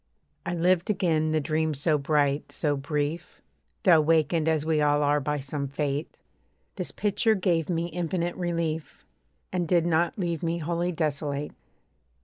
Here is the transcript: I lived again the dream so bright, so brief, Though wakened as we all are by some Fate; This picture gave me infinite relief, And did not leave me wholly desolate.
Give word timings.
I 0.47 0.55
lived 0.55 0.89
again 0.89 1.31
the 1.31 1.39
dream 1.39 1.75
so 1.75 1.99
bright, 1.99 2.51
so 2.51 2.75
brief, 2.75 3.39
Though 3.83 4.01
wakened 4.01 4.47
as 4.49 4.65
we 4.65 4.81
all 4.81 5.03
are 5.03 5.19
by 5.19 5.39
some 5.39 5.67
Fate; 5.67 6.17
This 6.75 6.89
picture 6.91 7.35
gave 7.35 7.69
me 7.69 7.85
infinite 7.85 8.35
relief, 8.35 9.05
And 9.53 9.67
did 9.67 9.85
not 9.85 10.17
leave 10.17 10.41
me 10.41 10.57
wholly 10.57 10.91
desolate. 10.91 11.51